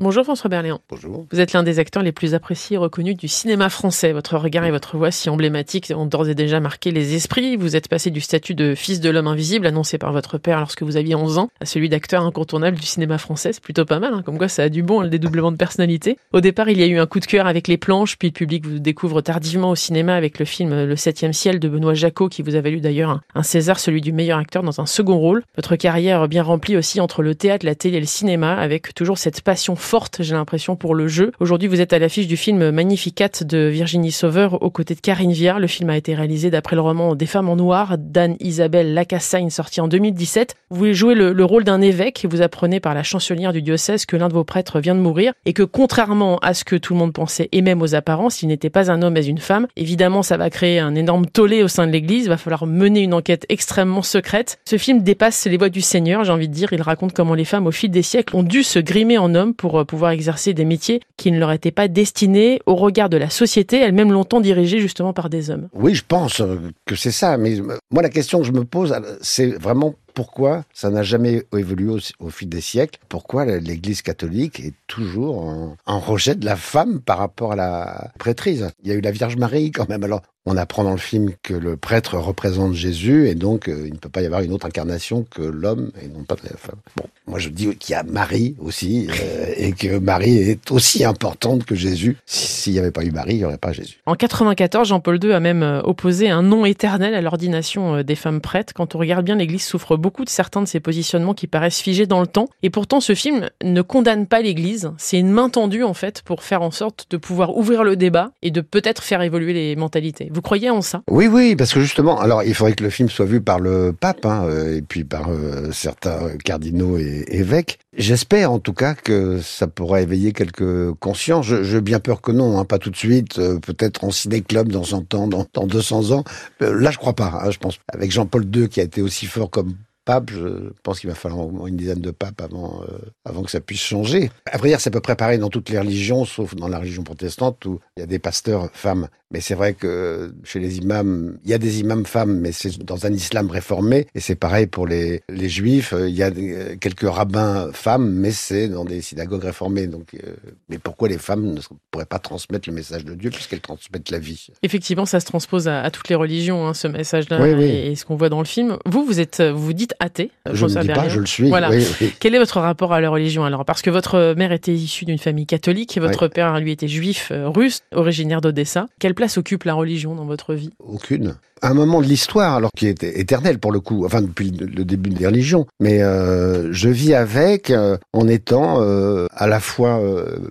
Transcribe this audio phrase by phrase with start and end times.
[0.00, 0.80] Bonjour François Berléand.
[0.88, 1.24] Bonjour.
[1.30, 4.12] Vous êtes l'un des acteurs les plus appréciés et reconnus du cinéma français.
[4.12, 7.54] Votre regard et votre voix si emblématiques ont d'ores et déjà marqué les esprits.
[7.54, 10.82] Vous êtes passé du statut de fils de l'homme invisible annoncé par votre père lorsque
[10.82, 13.52] vous aviez 11 ans à celui d'acteur incontournable du cinéma français.
[13.52, 14.22] C'est plutôt pas mal, hein.
[14.26, 16.18] comme quoi ça a du bon, le dédoublement de personnalité.
[16.32, 18.32] Au départ, il y a eu un coup de cœur avec les planches, puis le
[18.32, 22.28] public vous découvre tardivement au cinéma avec le film Le Septième Ciel de Benoît Jacot
[22.28, 25.18] qui vous a valu d'ailleurs un, un César, celui du meilleur acteur dans un second
[25.18, 25.44] rôle.
[25.54, 29.18] Votre carrière bien remplie aussi entre le théâtre, la télé et le cinéma avec toujours
[29.18, 31.30] cette passion forte, j'ai l'impression pour le jeu.
[31.38, 35.32] Aujourd'hui, vous êtes à l'affiche du film Magnificat de Virginie Sauveur aux côtés de Karine
[35.32, 35.60] Viard.
[35.60, 39.80] Le film a été réalisé d'après le roman Des femmes en noir d'Anne-Isabelle Lacassagne sorti
[39.80, 40.56] en 2017.
[40.70, 44.06] Vous jouez le, le rôle d'un évêque et vous apprenez par la chancelière du diocèse
[44.06, 46.94] que l'un de vos prêtres vient de mourir et que contrairement à ce que tout
[46.94, 49.66] le monde pensait et même aux apparences, il n'était pas un homme mais une femme.
[49.76, 52.24] Évidemment, ça va créer un énorme tollé au sein de l'église.
[52.24, 54.58] Il va falloir mener une enquête extrêmement secrète.
[54.64, 56.72] Ce film dépasse les voies du Seigneur, j'ai envie de dire.
[56.72, 59.54] Il raconte comment les femmes au fil des siècles ont dû se grimer en hommes
[59.54, 63.30] pour pouvoir exercer des métiers qui ne leur étaient pas destinés au regard de la
[63.30, 65.68] société, elle-même longtemps dirigée justement par des hommes.
[65.72, 66.40] Oui, je pense
[66.86, 67.36] que c'est ça.
[67.36, 67.56] Mais
[67.90, 72.30] moi, la question que je me pose, c'est vraiment pourquoi ça n'a jamais évolué au,
[72.30, 77.18] fil des siècles Pourquoi l'Église catholique est toujours en, en, rejet de la femme par
[77.18, 80.04] rapport à la prêtrise Il y a eu la Vierge Marie quand même.
[80.04, 83.94] Alors, on apprend dans le film que le prêtre représente Jésus et donc euh, il
[83.94, 86.78] ne peut pas y avoir une autre incarnation que l'homme et non pas la femme.
[86.96, 91.04] Bon, moi je dis qu'il y a Marie aussi euh, et que Marie est aussi
[91.04, 92.18] importante que Jésus.
[92.26, 94.00] S'il n'y avait pas eu Marie, il n'y aurait pas Jésus.
[94.04, 98.42] En 94, Jean-Paul II a même euh, opposé un nom éternel à l'ordination des femmes
[98.42, 98.74] prêtres.
[98.74, 102.04] Quand on regarde bien, l'Église souffre beaucoup de certains de ses positionnements qui paraissent figés
[102.04, 102.50] dans le temps.
[102.62, 104.92] Et pourtant, ce film ne condamne pas l'Église.
[104.98, 108.32] C'est une main tendue en fait pour faire en sorte de pouvoir ouvrir le débat
[108.42, 110.28] et de peut-être faire évoluer les mentalités.
[110.30, 111.00] Vous croyez en ça?
[111.08, 113.94] Oui, oui, parce que justement, alors il faudrait que le film soit vu par le
[113.98, 117.78] pape hein, et puis par euh, certains cardinaux et évêques.
[117.96, 121.46] J'espère en tout cas que ça pourra éveiller quelques consciences.
[121.46, 123.38] Je bien peur que non, hein, pas tout de suite.
[123.38, 126.24] Euh, Peut-être en ciné-club dans 100 ans, dans, dans 200 ans.
[126.60, 127.40] Euh, là, je crois pas.
[127.42, 131.00] Hein, je pense avec Jean-Paul II qui a été aussi fort comme pape, je pense
[131.00, 134.30] qu'il va falloir une dizaine de papes avant, euh, avant que ça puisse changer.
[134.54, 137.02] Vrai dire, c'est à peu près pareil dans toutes les religions, sauf dans la religion
[137.02, 139.08] protestante où il y a des pasteurs femmes.
[139.34, 142.78] Mais c'est vrai que chez les imams, il y a des imams femmes, mais c'est
[142.78, 144.06] dans un islam réformé.
[144.14, 145.92] Et c'est pareil pour les, les juifs.
[145.98, 146.30] Il y a
[146.76, 149.88] quelques rabbins femmes, mais c'est dans des synagogues réformées.
[149.88, 150.34] Donc, euh,
[150.68, 154.20] mais pourquoi les femmes ne pourraient pas transmettre le message de Dieu puisqu'elles transmettent la
[154.20, 154.46] vie?
[154.62, 157.64] Effectivement, ça se transpose à, à toutes les religions, hein, ce message-là, Oui, oui.
[157.64, 158.76] et, et ce qu'on voit dans le film.
[158.86, 160.30] Vous, vous êtes, vous vous dites athée.
[160.52, 161.48] Je ne dis pas, je le suis.
[161.48, 161.70] Voilà.
[161.70, 161.84] Oui.
[162.20, 163.64] Quel est votre rapport à la religion alors?
[163.64, 167.30] Parce que votre mère était issue d'une famille catholique et votre père, lui, était juif
[167.32, 168.86] euh, russe, originaire d'Odessa.
[169.00, 170.70] Quelle place occupe la religion dans votre vie?
[170.78, 171.36] Aucune.
[171.64, 175.08] Un moment de l'histoire, alors qui est éternel pour le coup, enfin depuis le début
[175.08, 179.98] des religions, mais euh, je vis avec euh, en étant euh, à la fois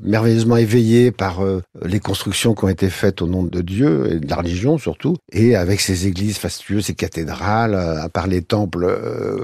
[0.01, 1.41] merveilleusement éveillé par
[1.85, 5.15] les constructions qui ont été faites au nom de Dieu et de la religion surtout,
[5.31, 8.87] et avec ces églises fastueuses, ces cathédrales, à part les temples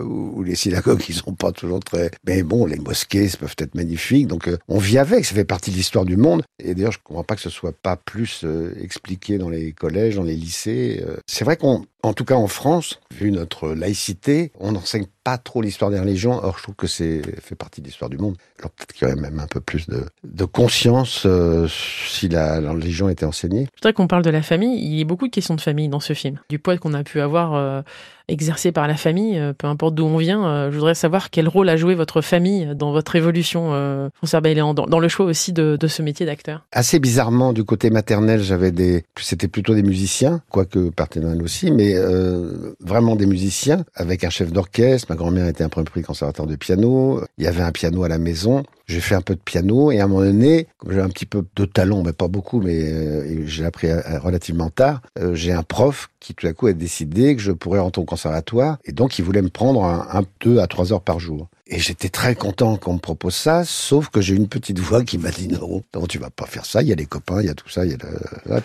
[0.04, 4.26] ou les synagogues qui sont pas toujours très, mais bon, les mosquées peuvent être magnifiques,
[4.26, 6.42] donc on vit avec, ça fait partie de l'histoire du monde.
[6.64, 8.44] Et d'ailleurs, je comprends pas que ce soit pas plus
[8.82, 11.04] expliqué dans les collèges, dans les lycées.
[11.28, 15.62] C'est vrai qu'on, en tout cas en France, vu notre laïcité, on n'enseigne pas trop
[15.62, 16.40] l'histoire des religions.
[16.42, 18.36] Or, je trouve que c'est fait partie de l'histoire du monde.
[18.60, 22.62] Alors peut-être qu'il y aurait même un peu plus de, de conscience euh, si la,
[22.62, 23.68] la, religion était enseignée.
[23.76, 24.80] Je voudrais qu'on parle de la famille.
[24.82, 26.40] Il y a beaucoup de questions de famille dans ce film.
[26.50, 27.82] Du poids qu'on a pu avoir euh,
[28.28, 30.70] exercé par la famille, euh, peu importe d'où on vient.
[30.72, 34.86] Je voudrais savoir quel rôle a joué votre famille dans votre évolution, François Bailléan, dans,
[34.86, 36.66] dans, le choix aussi de, de ce métier d'acteur.
[36.72, 41.89] Assez bizarrement, du côté maternel, j'avais des, c'était plutôt des musiciens, quoique paternel aussi, mais
[41.96, 45.08] euh, vraiment des musiciens avec un chef d'orchestre.
[45.10, 47.22] Ma grand-mère était un premier prix conservateur de piano.
[47.38, 48.64] Il y avait un piano à la maison.
[48.90, 51.28] J'ai fait un peu de piano et à un moment donné, comme j'ai un petit
[51.28, 55.62] peu de talent, mais pas beaucoup, mais euh, j'ai appris relativement tard, euh, j'ai un
[55.62, 59.20] prof qui tout à coup a décidé que je pourrais rentrer au conservatoire et donc
[59.20, 61.48] il voulait me prendre un, deux à trois heures par jour.
[61.72, 65.20] Et j'étais très content qu'on me propose ça, sauf que j'ai une petite voix qui
[65.20, 66.82] m'a dit non, non, tu vas pas faire ça.
[66.82, 67.96] Il y a les copains, il y a tout ça, et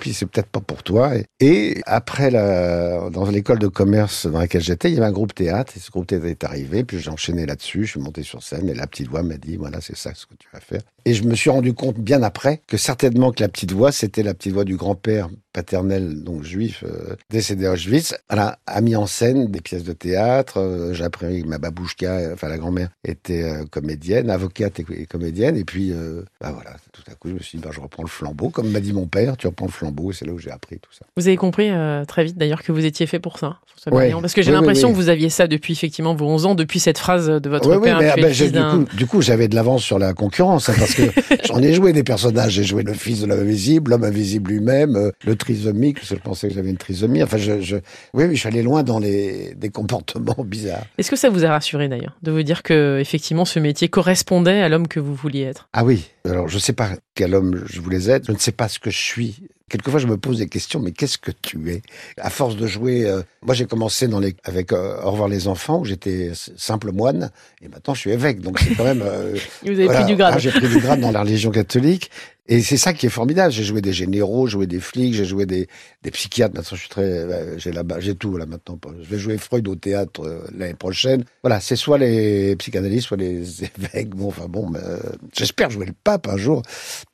[0.01, 1.15] puis c'est peut-être pas pour toi.
[1.15, 5.13] Et, et après la, dans l'école de commerce dans laquelle j'étais, il y avait un
[5.13, 6.83] groupe théâtre et ce groupe théâtre est arrivé.
[6.83, 9.57] Puis j'ai enchaîné là-dessus, je suis monté sur scène et la petite voix m'a dit
[9.57, 10.81] voilà c'est ça ce que tu vas faire.
[11.05, 14.23] Et je me suis rendu compte bien après que certainement que la petite voix c'était
[14.23, 18.15] la petite voix du grand-père paternel donc juif euh, décédé à Auschwitz.
[18.29, 20.59] Voilà, a mis en scène des pièces de théâtre.
[20.59, 25.07] Euh, j'ai appris que ma babouchka, enfin la grand-mère était euh, comédienne, avocate et, et,
[25.07, 25.57] comédienne.
[25.57, 25.93] Et puis,
[26.41, 28.51] bah voilà, tout à coup, je me suis dit, bah, je reprends le flambeau.
[28.51, 30.11] Comme m'a dit mon père, tu reprends le flambeau.
[30.11, 31.07] Et c'est là où j'ai appris tout ça.
[31.17, 31.71] Vous avez compris
[32.09, 33.61] très vite d'ailleurs que vous étiez fait pour ça,
[33.93, 34.11] ouais.
[34.21, 34.99] Parce que j'ai oui, l'impression oui, oui.
[34.99, 37.99] que vous aviez ça depuis effectivement vos 11 ans, depuis cette phrase de votre père.
[38.01, 41.03] Mais, bah, du coup, du coup j'avais de l'avance sur la concurrence, hein, parce que
[41.47, 42.53] j'en ai joué des personnages.
[42.53, 46.17] J'ai joué le fils de l'homme invisible, l'homme invisible lui-même, euh, le trisomique, parce que
[46.17, 47.23] je pensais que j'avais une trisomie.
[47.23, 47.77] Enfin, je, je,
[48.13, 50.85] oui, oui, je suis allé loin dans les des comportements bizarres.
[50.99, 54.61] Est-ce que ça vous a rassuré d'ailleurs de vous dire que effectivement ce métier correspondait
[54.61, 55.69] à l'homme que vous vouliez être?
[55.73, 56.11] Ah oui.
[56.29, 58.27] Alors, je sais pas quel homme je voulais être.
[58.27, 59.43] Je ne sais pas ce que je suis.
[59.71, 61.83] Quelquefois, je me pose des questions, mais qu'est-ce que tu es?
[62.19, 65.49] À force de jouer, euh, moi j'ai commencé dans les, avec euh, Au revoir les
[65.49, 67.31] enfants, où j'étais simple moine,
[67.63, 69.03] et maintenant je suis évêque, donc c'est quand même...
[69.03, 70.35] Euh, vous avez pris du grade.
[70.37, 72.11] Ah, j'ai pris du grade dans la religion catholique,
[72.47, 73.53] et c'est ça qui est formidable.
[73.53, 75.67] J'ai joué des généraux, j'ai joué des flics, j'ai joué des,
[76.03, 76.55] des psychiatres.
[76.55, 78.79] Maintenant, je suis très, j'ai là-bas, j'ai tout là maintenant.
[79.01, 81.25] Je vais jouer Freud au théâtre euh, l'année prochaine.
[81.43, 84.11] Voilà, c'est soit les psychanalystes, soit les évêques.
[84.11, 84.99] Bon, enfin bon, euh,
[85.33, 86.61] j'espère jouer le pape un jour.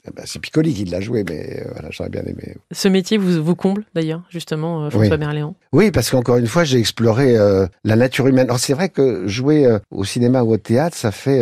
[0.05, 2.57] Eh ben, c'est Piccoli qui l'a joué, mais euh, voilà, j'aurais bien aimé.
[2.73, 5.19] Ce métier vous, vous comble d'ailleurs, justement, François oui.
[5.19, 5.55] Berléand.
[5.73, 7.37] Oui, parce qu'encore une fois, j'ai exploré
[7.85, 8.47] la nature humaine.
[8.47, 11.41] Alors c'est vrai que jouer au cinéma ou au théâtre, ça fait,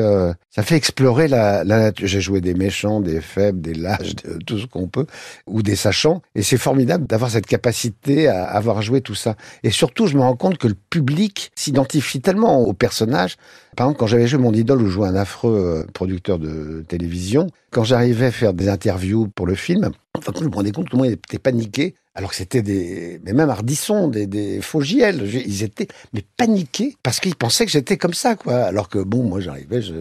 [0.50, 2.06] ça fait explorer la, la nature.
[2.06, 5.06] J'ai joué des méchants, des faibles, des lâches, de, tout ce qu'on peut,
[5.46, 6.22] ou des sachants.
[6.34, 9.36] Et c'est formidable d'avoir cette capacité à avoir joué tout ça.
[9.62, 13.36] Et surtout, je me rends compte que le public s'identifie tellement au personnage.
[13.76, 17.84] Par exemple, quand j'avais joué mon idole, je jouais un affreux producteur de télévision, quand
[17.84, 20.96] j'arrivais à faire des interviews pour le film, enfin, je me rendais compte que tout
[20.96, 25.62] le monde était paniqué alors que c'était des, mais même Ardisson, des, faux JL, ils
[25.62, 28.56] étaient, mais paniqués parce qu'ils pensaient que j'étais comme ça, quoi.
[28.56, 29.94] Alors que bon, moi j'arrivais, je,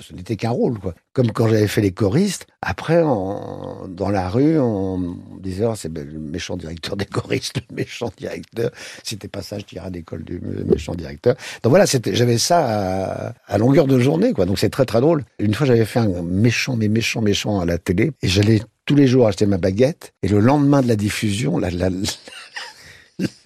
[0.00, 0.94] ce n'était qu'un rôle, quoi.
[1.12, 2.46] Comme quand j'avais fait les choristes.
[2.62, 8.12] Après, dans la rue, on disait, oh, c'est le méchant directeur des choristes, le méchant
[8.16, 8.70] directeur.
[9.18, 11.34] T'es pas ça, je tirerai à l'école du méchant directeur.
[11.64, 14.46] Donc voilà, c'était, j'avais ça à, à, longueur de journée, quoi.
[14.46, 15.24] Donc c'est très très drôle.
[15.40, 18.94] Une fois, j'avais fait un méchant, mais méchant, méchant à la télé, et j'allais tous
[18.94, 20.14] les jours acheter ma baguette.
[20.22, 21.90] Et le lendemain de la diffusion, la, la,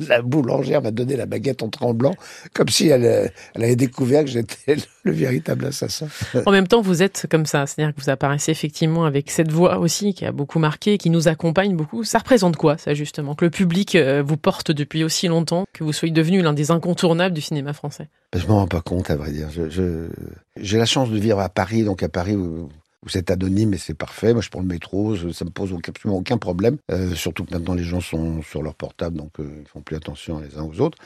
[0.01, 2.15] la boulangère m'a donné la baguette en tremblant,
[2.55, 6.09] comme si elle, elle avait découvert que j'étais le véritable assassin.
[6.47, 9.79] En même temps, vous êtes comme ça, c'est-à-dire que vous apparaissez effectivement avec cette voix
[9.79, 12.05] aussi qui a beaucoup marqué, qui nous accompagne beaucoup.
[12.05, 15.93] Ça représente quoi, ça justement Que le public vous porte depuis aussi longtemps, que vous
[15.93, 18.09] soyez devenu l'un des incontournables du cinéma français?
[18.37, 19.49] Je m'en rends pas compte, à vrai dire.
[19.51, 20.09] J'ai
[20.57, 22.69] je, la chance de vivre à Paris, donc à Paris où
[23.05, 24.32] où c'est anonyme et c'est parfait.
[24.32, 26.76] Moi, je prends le métro, ça me pose absolument aucun problème.
[26.91, 29.97] Euh, surtout que maintenant, les gens sont sur leur portable, donc euh, ils font plus
[29.97, 30.99] attention les uns aux autres.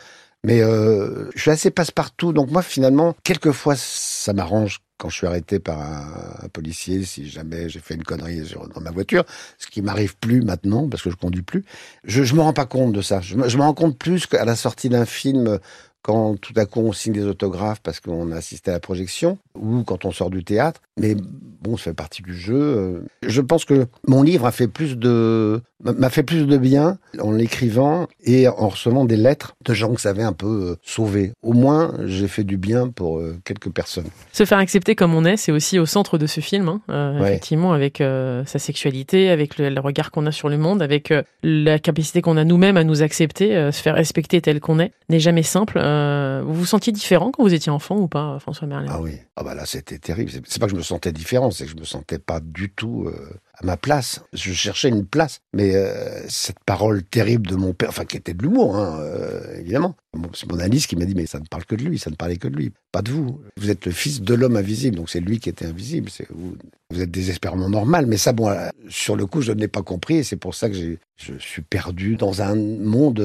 [0.45, 5.27] Mais euh, je suis assez passe-partout, donc moi, finalement, quelquefois, ça m'arrange quand je suis
[5.27, 8.43] arrêté par un, policier, si jamais j'ai fait une connerie
[8.75, 9.25] dans ma voiture,
[9.59, 11.65] ce qui m'arrive plus maintenant parce que je conduis plus.
[12.05, 13.21] Je, je me rends pas compte de ça.
[13.21, 15.59] Je me rends compte plus qu'à la sortie d'un film
[16.05, 19.39] quand tout à coup on signe des autographes parce qu'on a assisté à la projection,
[19.59, 20.81] ou quand on sort du théâtre.
[21.01, 23.03] Mais bon, ça fait partie du jeu.
[23.27, 27.33] Je pense que mon livre a fait plus de m'a fait plus de bien en
[27.33, 31.33] l'écrivant et en recevant des lettres de gens que ça avait un peu sauvé.
[31.43, 34.07] Au moins, j'ai fait du bien pour quelques personnes.
[34.33, 37.21] Se faire accepter comme on est, c'est aussi au centre de ce film, hein, euh,
[37.21, 37.31] ouais.
[37.31, 41.11] effectivement, avec euh, sa sexualité, avec le, le regard qu'on a sur le monde, avec
[41.11, 44.79] euh, la capacité qu'on a nous-mêmes à nous accepter, euh, se faire respecter tel qu'on
[44.79, 45.79] est, n'est jamais simple.
[45.95, 48.91] Euh, vous vous sentiez différent quand vous étiez enfant ou pas, François Merlin?
[48.91, 50.31] Ah oui, ah bah là c'était terrible.
[50.47, 53.11] C'est pas que je me sentais différent, c'est que je me sentais pas du tout
[53.57, 54.21] à ma place.
[54.33, 55.41] Je cherchais une place.
[55.55, 59.61] Mais euh, cette parole terrible de mon père, enfin qui était de l'humour, hein, euh,
[59.61, 59.95] évidemment.
[60.33, 62.15] C'est mon Alice qui m'a dit, mais ça ne parle que de lui, ça ne
[62.15, 63.41] parlait que de lui, pas de vous.
[63.57, 66.09] Vous êtes le fils de l'homme invisible, donc c'est lui qui était invisible.
[66.31, 66.57] Vous,
[67.01, 68.07] êtes désespérément normal.
[68.07, 70.55] Mais ça, bon, euh, sur le coup, je ne l'ai pas compris, et c'est pour
[70.55, 73.19] ça que je suis perdu dans un monde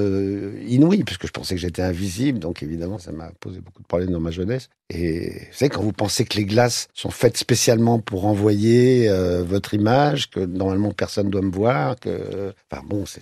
[0.68, 4.12] inouï, puisque je pensais que j'étais invisible, donc évidemment, ça m'a posé beaucoup de problèmes
[4.12, 4.70] dans ma jeunesse.
[4.92, 9.08] Et vous savez, quand vous pensez que les glaces sont faites spécialement pour envoyer
[9.44, 12.54] votre image, que normalement personne doit me voir, que...
[12.72, 13.22] Enfin bon, c'est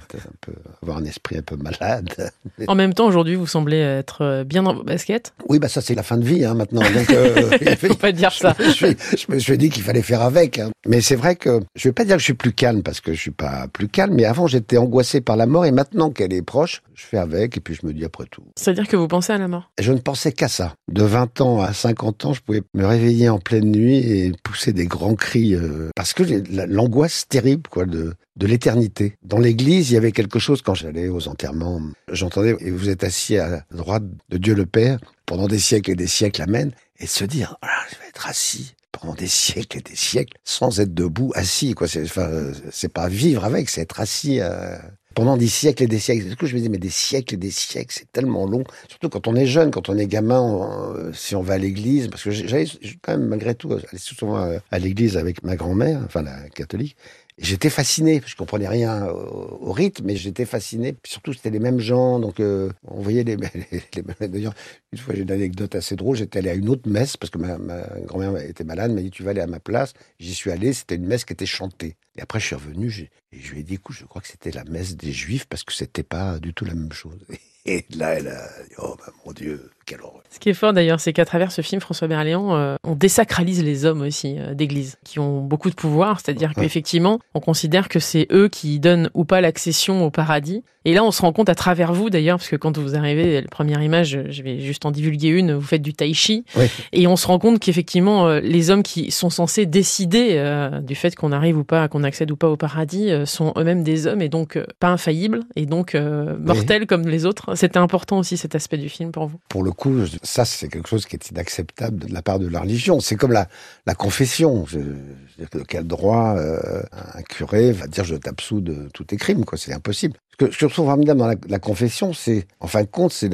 [0.00, 2.08] faut être un peu, avoir un esprit un peu malade.
[2.68, 5.34] En même temps, aujourd'hui, vous semblez être bien dans vos baskets.
[5.48, 6.80] Oui, bah ça c'est la fin de vie hein, maintenant.
[6.80, 8.54] Donc, euh, faut pas dire ça.
[8.58, 10.58] Je, je, je, me suis dit qu'il fallait faire avec.
[10.58, 10.70] Hein.
[10.86, 13.12] Mais c'est vrai que je vais pas dire que je suis plus calme parce que
[13.12, 14.14] je suis pas plus calme.
[14.14, 17.56] Mais avant, j'étais angoissé par la mort et maintenant qu'elle est proche, je fais avec
[17.56, 18.42] et puis je me dis après tout.
[18.56, 19.70] C'est-à-dire que vous pensez à la mort?
[19.78, 20.74] Je ne pensais qu'à ça.
[20.90, 24.72] De 20 ans à 50 ans, je pouvais me réveiller en pleine nuit et pousser
[24.72, 26.22] des grands cris euh, parce que
[26.66, 29.16] l'angoisse terrible quoi de de l'éternité.
[29.22, 31.80] Dans l'église, il y avait quelque chose quand j'allais aux enterrements.
[32.10, 35.96] J'entendais, et vous êtes assis à droite de Dieu le Père pendant des siècles et
[35.96, 39.78] des siècles, amen, et de se dire, oh je vais être assis pendant des siècles
[39.78, 41.88] et des siècles sans être debout, assis, quoi.
[41.88, 42.30] C'est, enfin,
[42.70, 44.76] c'est pas vivre avec, c'est être assis euh,
[45.14, 46.28] pendant des siècles et des siècles.
[46.28, 48.64] Du coup, je me dis, mais des siècles et des siècles, c'est tellement long.
[48.88, 52.08] Surtout quand on est jeune, quand on est gamin, on, si on va à l'église,
[52.08, 52.66] parce que j'allais
[53.02, 56.96] quand même malgré tout aller souvent à l'église avec ma grand-mère, enfin la catholique.
[57.36, 60.94] J'étais fasciné, je comprenais rien au, rythme, mais j'étais fasciné.
[61.04, 63.36] surtout, c'était les mêmes gens, donc euh, on voyait les,
[63.72, 63.82] les,
[64.20, 64.54] les D'ailleurs,
[64.92, 66.16] une fois, j'ai une anecdote assez drôle.
[66.16, 67.58] J'étais allé à une autre messe parce que ma,
[68.04, 68.92] grand-mère était malade.
[68.92, 69.94] m'a dit tu vas aller à ma place.
[70.20, 70.72] J'y suis allé.
[70.72, 71.96] C'était une messe qui était chantée.
[72.16, 72.88] Et après, je suis revenu.
[73.32, 75.64] Et je lui ai dit écoute, je crois que c'était la messe des Juifs parce
[75.64, 77.18] que c'était pas du tout la même chose.
[77.66, 80.24] Et là, elle a dit oh bah, mon Dieu, quelle horreur.
[80.34, 83.62] Ce qui est fort d'ailleurs, c'est qu'à travers ce film, François Berléand, euh, on désacralise
[83.62, 88.00] les hommes aussi euh, d'église, qui ont beaucoup de pouvoir, c'est-à-dire qu'effectivement, on considère que
[88.00, 90.64] c'est eux qui donnent ou pas l'accession au paradis.
[90.86, 93.40] Et là, on se rend compte à travers vous d'ailleurs, parce que quand vous arrivez,
[93.40, 96.44] la première image, je vais juste en divulguer une, vous faites du tai chi,
[96.92, 100.42] et on se rend compte qu'effectivement, euh, les hommes qui sont censés décider
[100.82, 104.06] du fait qu'on arrive ou pas, qu'on accède ou pas au paradis, sont eux-mêmes des
[104.06, 107.54] hommes et donc pas infaillibles et donc mortels comme les autres.
[107.54, 109.38] C'était important aussi cet aspect du film pour vous.
[109.48, 112.60] Pour le coup, ça c'est quelque chose qui est inacceptable de la part de la
[112.60, 113.00] religion.
[113.00, 113.46] C'est comme la,
[113.94, 114.64] confession.
[114.66, 119.44] Je, de quel droit euh, un curé va dire je t'absous de tous tes crimes
[119.56, 120.16] C'est impossible.
[120.32, 123.30] Ce que, je trouve formidable dans la, confession, c'est en fin de compte c'est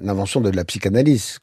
[0.00, 1.38] l'invention de la psychanalyse.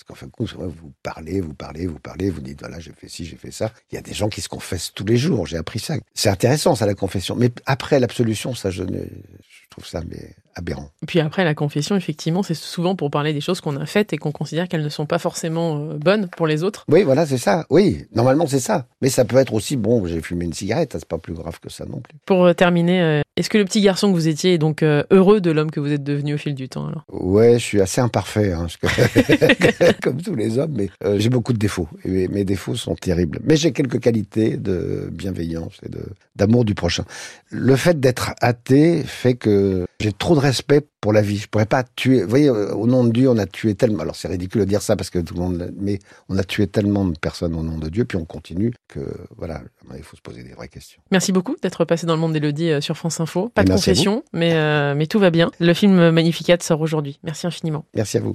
[0.00, 2.92] Parce qu'en fin de compte, vous parlez, vous parlez, vous parlez, vous dites voilà j'ai
[2.92, 3.70] fait ci, j'ai fait ça.
[3.92, 5.46] Il y a des gens qui se confessent tous les jours.
[5.46, 5.96] J'ai appris ça.
[6.14, 7.36] C'est intéressant ça la confession.
[7.36, 10.90] Mais après l'absolution, ça je, je trouve ça mais aberrant.
[11.06, 14.18] Puis après, la confession, effectivement, c'est souvent pour parler des choses qu'on a faites et
[14.18, 16.84] qu'on considère qu'elles ne sont pas forcément euh, bonnes pour les autres.
[16.88, 17.66] Oui, voilà, c'est ça.
[17.70, 18.86] Oui, normalement, c'est ça.
[19.00, 21.70] Mais ça peut être aussi, bon, j'ai fumé une cigarette, c'est pas plus grave que
[21.70, 22.14] ça non plus.
[22.26, 25.40] Pour euh, terminer, euh, est-ce que le petit garçon que vous étiez est donc heureux
[25.40, 27.04] de l'homme que vous êtes devenu au fil du temps alors?
[27.08, 28.66] Ouais, je suis assez imparfait, hein,
[30.02, 31.88] comme tous les hommes, mais j'ai beaucoup de défauts.
[32.04, 33.40] Et mes défauts sont terribles.
[33.44, 35.90] Mais j'ai quelques qualités de bienveillance et
[36.36, 37.04] d'amour du prochain.
[37.50, 41.38] Le fait d'être athée fait que j'ai trop de respect pour la vie.
[41.38, 42.22] Je pourrais pas tuer.
[42.22, 44.00] Vous voyez, au nom de Dieu, on a tué tellement.
[44.00, 45.72] Alors c'est ridicule de dire ça parce que tout le monde.
[45.78, 49.00] Mais on a tué tellement de personnes au nom de Dieu, puis on continue que
[49.36, 49.62] voilà,
[49.96, 51.00] il faut se poser des vraies questions.
[51.10, 53.50] Merci beaucoup d'être passé dans le monde d'Elodie euh, sur France Info.
[53.54, 55.50] Pas de confession, mais euh, mais tout va bien.
[55.60, 57.18] Le film Magnificat sort aujourd'hui.
[57.22, 57.84] Merci infiniment.
[57.94, 58.28] Merci à vous.